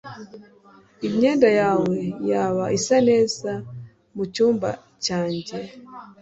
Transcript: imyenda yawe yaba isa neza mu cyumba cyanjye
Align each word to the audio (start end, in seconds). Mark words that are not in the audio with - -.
imyenda 1.07 1.49
yawe 1.59 1.95
yaba 2.29 2.65
isa 2.77 2.97
neza 3.09 3.51
mu 4.15 4.23
cyumba 4.33 4.69
cyanjye 5.05 5.57